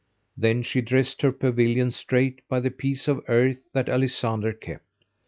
Then 0.35 0.63
she 0.63 0.81
dressed 0.81 1.21
her 1.21 1.31
pavilion 1.31 1.91
straight 1.91 2.41
by 2.49 2.59
the 2.61 2.71
piece 2.71 3.07
of 3.07 3.17
the 3.17 3.29
earth 3.29 3.67
that 3.73 3.85
Alisander 3.87 4.59
kept. 4.59 5.05